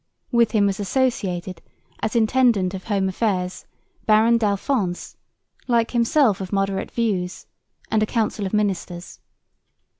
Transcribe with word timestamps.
With 0.31 0.53
him 0.53 0.65
was 0.65 0.79
associated, 0.79 1.61
as 1.99 2.15
Intendant 2.15 2.73
of 2.73 2.85
Home 2.85 3.07
Affairs, 3.07 3.67
Baron 4.07 4.39
D'Alphonse, 4.39 5.15
like 5.67 5.91
himself 5.91 6.41
of 6.41 6.51
moderate 6.51 6.89
views, 6.89 7.45
and 7.91 8.01
a 8.01 8.07
Council 8.07 8.47
of 8.47 8.51
Ministers. 8.51 9.19